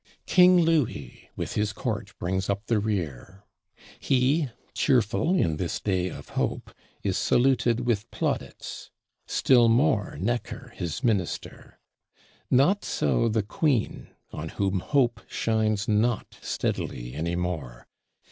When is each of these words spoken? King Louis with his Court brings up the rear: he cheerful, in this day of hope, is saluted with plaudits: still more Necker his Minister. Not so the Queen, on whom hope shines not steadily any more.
King 0.25 0.59
Louis 0.59 1.29
with 1.35 1.53
his 1.53 1.73
Court 1.73 2.15
brings 2.17 2.49
up 2.49 2.65
the 2.65 2.79
rear: 2.79 3.43
he 3.99 4.49
cheerful, 4.73 5.35
in 5.35 5.57
this 5.57 5.79
day 5.79 6.09
of 6.09 6.29
hope, 6.29 6.73
is 7.03 7.19
saluted 7.19 7.81
with 7.81 8.09
plaudits: 8.09 8.89
still 9.27 9.69
more 9.69 10.17
Necker 10.19 10.73
his 10.75 11.03
Minister. 11.03 11.77
Not 12.49 12.83
so 12.83 13.29
the 13.29 13.43
Queen, 13.43 14.07
on 14.31 14.49
whom 14.49 14.79
hope 14.79 15.21
shines 15.27 15.87
not 15.87 16.39
steadily 16.41 17.13
any 17.13 17.35
more. 17.35 17.85